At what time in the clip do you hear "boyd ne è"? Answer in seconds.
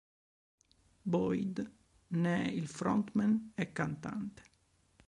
1.11-2.47